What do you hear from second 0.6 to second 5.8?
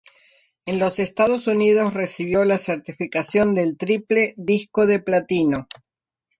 En los Estados Unidos recibió la certificación del triple disco de platino.